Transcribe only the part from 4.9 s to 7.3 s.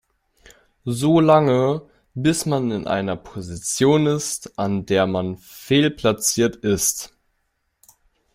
man fehlplatziert ist.